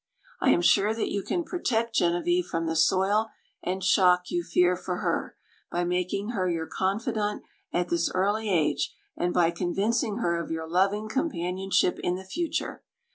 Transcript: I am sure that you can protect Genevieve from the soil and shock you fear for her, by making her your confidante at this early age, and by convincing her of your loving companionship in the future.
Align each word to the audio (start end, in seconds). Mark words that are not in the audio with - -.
I 0.41 0.49
am 0.49 0.63
sure 0.63 0.95
that 0.95 1.11
you 1.11 1.21
can 1.21 1.43
protect 1.43 1.93
Genevieve 1.93 2.47
from 2.47 2.65
the 2.65 2.75
soil 2.75 3.27
and 3.61 3.83
shock 3.83 4.31
you 4.31 4.41
fear 4.43 4.75
for 4.75 4.97
her, 4.97 5.37
by 5.69 5.83
making 5.83 6.29
her 6.29 6.49
your 6.49 6.65
confidante 6.65 7.43
at 7.71 7.89
this 7.89 8.09
early 8.15 8.49
age, 8.49 8.95
and 9.15 9.31
by 9.31 9.51
convincing 9.51 10.17
her 10.17 10.39
of 10.39 10.49
your 10.49 10.67
loving 10.67 11.07
companionship 11.07 11.99
in 11.99 12.15
the 12.15 12.25
future. 12.25 12.81